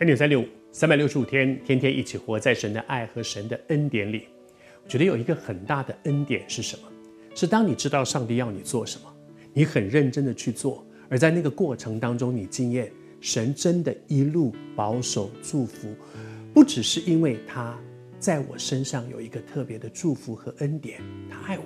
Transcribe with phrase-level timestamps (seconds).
[0.00, 4.26] 恩典三六五，三百六十五天，天天一起活在神的爱和神的恩典里。
[4.82, 6.82] 我觉得有一个很大的恩典是什么？
[7.32, 9.14] 是当你知道上帝要你做什么，
[9.52, 12.90] 你很认真的去做，而在那个过程当中，你经验
[13.20, 15.94] 神真的一路保守祝福，
[16.52, 17.78] 不只是因为他
[18.18, 21.64] 在我身上有一个特别的祝福和恩典，他爱我。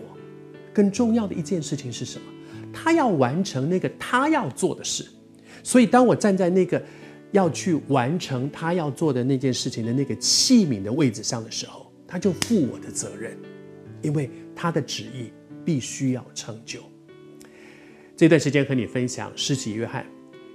[0.75, 2.27] 更重要的一件事情是什么？
[2.75, 5.09] 他要完成那个他要做的事。
[5.65, 6.81] 所以，当我站在那个
[7.33, 13.37] 要去完成他要做的那件事情的那个器皿的位置上的时候，他就负我的责任，
[14.03, 15.31] 因为他的旨意
[15.65, 16.81] 必须要成就。
[18.17, 20.05] 这段时间和你分享施洗约翰，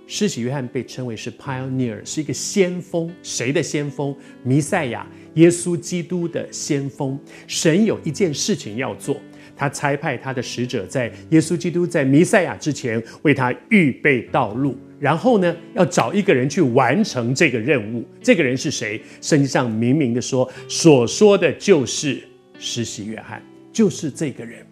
[0.08, 3.10] 施洗约翰被称为是 pioneer，是一个先锋。
[3.22, 4.16] 谁的先锋？
[4.44, 7.18] 弥赛亚，耶稣基督的先锋。
[7.48, 9.16] 神有一件事情要做。
[9.56, 18.04] 他差派他的使者在耶稣基督在弥赛亚之前为他预备道路，然后呢，要找一个人去完成这个任务。
[18.22, 19.02] 这个人是谁？
[19.22, 22.22] 圣经上明明的说，所说的就是
[22.58, 24.66] 施洗约翰，就是这个人。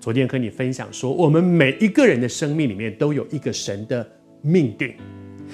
[0.00, 4.04] 昨天和你分享说，我们每一个人的生命里面都有一个神的
[4.40, 4.94] 命定，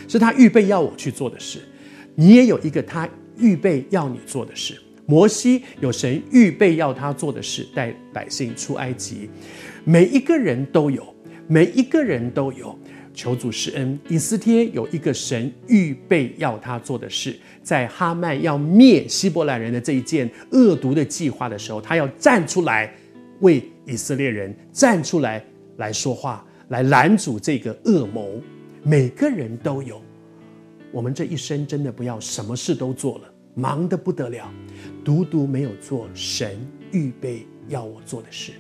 [0.08, 1.58] 是他预备要我去做的事。
[2.14, 4.80] 你也有一个他预备要你做的事。
[5.10, 9.30] 摩西有神预备要他做的事，带百姓出埃及。
[9.82, 11.02] 每一个人都有，
[11.46, 12.78] 每一个人都有。
[13.14, 13.98] 求主施恩。
[14.06, 22.94] 以斯帖有一个神预备要他做的事，在哈曼要灭希伯来人的这一件恶毒的计划的时候，他要站出来
[23.40, 25.42] 为以色列人站出来
[25.78, 28.42] 来说话，来拦阻这个恶谋。
[28.82, 30.02] 每个人都有。
[30.92, 33.34] 我们这一生真的不要什么事都做了。
[33.58, 34.48] 忙得不得了，
[35.04, 36.56] 独独没有做神
[36.92, 38.52] 预备要我做的事，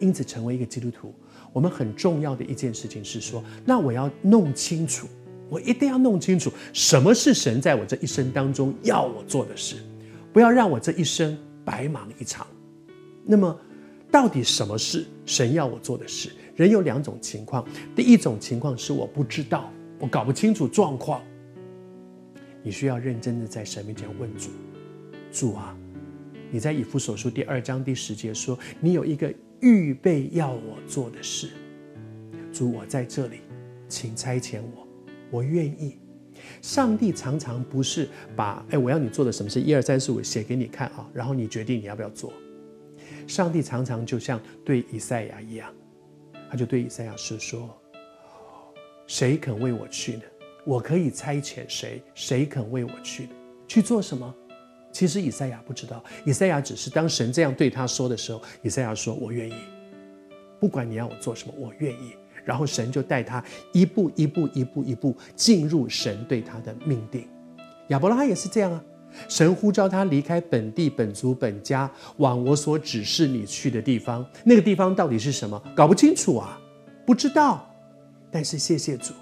[0.00, 1.14] 因此成为一个基督徒，
[1.52, 5.06] 我们很重要的一件事情是说，那我要弄清楚，
[5.48, 9.76] 我一定要弄清楚什么是神在我这一生当中要我做的事，
[10.32, 12.44] 不要让我这一生白忙一场。
[13.24, 13.56] 那么，
[14.10, 16.30] 到底什么是神要我做的事？
[16.56, 17.64] 人有两种情况，
[17.94, 21.22] 第一种情况是我不知道，我搞不清楚状况。
[22.62, 24.50] 你需要认真的在神面前问主
[25.32, 25.76] ：“主啊，
[26.50, 31.50] 你在以弗所书第二章第十节说，你有一个预备要我做的事。
[32.52, 33.40] 主，我在这里，
[33.88, 34.86] 请差遣我，
[35.30, 35.98] 我愿意。”
[36.62, 42.32] 上帝常常不是把“哎，我要你做的什么事，一二三四五写给你看啊，然后你决定你要不要做。”
[43.26, 45.72] 上帝常常就像对以赛亚一样，
[46.50, 47.76] 他就对以赛亚说：“说，
[49.06, 50.22] 谁肯为我去呢？”
[50.64, 52.02] 我可以差遣谁？
[52.14, 53.28] 谁肯为我去？
[53.66, 54.34] 去做什么？
[54.92, 59.54] 其实以赛亚不知道，以赛亚只是当神这样对他说的时候，以赛亚说：“我愿意，
[60.60, 62.12] 不管你要我做什么，我愿意。”
[62.44, 67.26] 然后神就带他一步一步、一步一步进入神对他的命定。
[67.88, 68.84] 亚伯拉罕也是这样啊，
[69.28, 74.26] 神呼召他离开本地、本族、本家，往我所指示你去的地方。
[74.44, 75.62] 那个地方到底是什么？
[75.74, 76.60] 搞不清楚啊，
[77.06, 77.66] 不知道。
[78.30, 79.14] 但是谢谢主。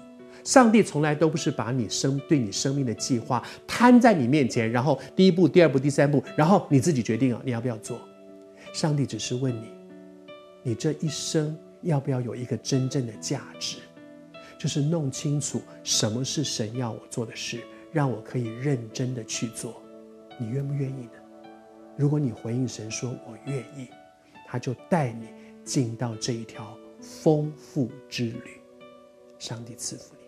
[0.43, 7.99] 上帝从来都不是把你生对你生命的计划摊在你面前，然后第一步、第二步、第三步，然后你自己决定啊，你要不要做？
[8.73, 9.67] 上帝只是问你，
[10.63, 13.77] 你这一生要不要有一个真正的价值，
[14.57, 17.59] 就是弄清楚什么是神要我做的事，
[17.91, 19.81] 让我可以认真的去做。
[20.37, 21.11] 你愿不愿意呢？
[21.97, 23.87] 如果你回应神说“我愿意”，
[24.47, 25.27] 他就带你
[25.63, 28.61] 进到这一条丰富之旅。
[29.37, 30.20] 上帝赐福你。